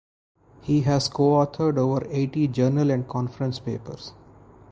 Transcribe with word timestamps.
He 0.63 0.81
has 0.81 1.07
co-authored 1.07 1.77
over 1.77 2.07
eighty 2.09 2.47
journal 2.47 2.89
and 2.89 3.07
conference 3.07 3.59
papers. 3.59 4.13